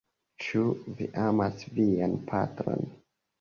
Ĉu 0.43 0.61
vi 1.01 1.07
amas 1.25 1.67
vian 1.75 2.17
patron? 2.33 2.89